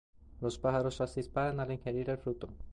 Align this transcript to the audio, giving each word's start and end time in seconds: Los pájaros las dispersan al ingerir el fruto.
Los 0.39 0.57
pájaros 0.57 0.97
las 0.99 1.13
dispersan 1.13 1.59
al 1.59 1.73
ingerir 1.73 2.09
el 2.09 2.17
fruto. 2.17 2.49